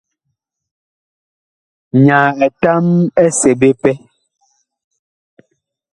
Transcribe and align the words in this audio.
Nyaa 2.03 2.29
etam 2.47 2.85
ɛ 3.23 3.25
seɓe 3.39 3.69
pɛ. 3.81 3.91